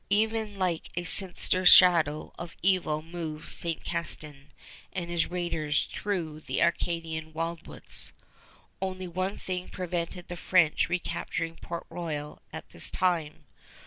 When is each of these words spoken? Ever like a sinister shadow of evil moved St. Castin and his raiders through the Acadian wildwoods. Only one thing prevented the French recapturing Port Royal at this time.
Ever 0.09 0.47
like 0.47 0.89
a 0.95 1.03
sinister 1.03 1.63
shadow 1.63 2.33
of 2.39 2.55
evil 2.63 3.03
moved 3.03 3.51
St. 3.51 3.83
Castin 3.83 4.47
and 4.91 5.11
his 5.11 5.29
raiders 5.29 5.85
through 5.93 6.39
the 6.39 6.59
Acadian 6.59 7.31
wildwoods. 7.33 8.11
Only 8.81 9.07
one 9.07 9.37
thing 9.37 9.69
prevented 9.69 10.27
the 10.27 10.37
French 10.37 10.89
recapturing 10.89 11.55
Port 11.57 11.85
Royal 11.87 12.41
at 12.51 12.67
this 12.69 12.89
time. 12.89 13.45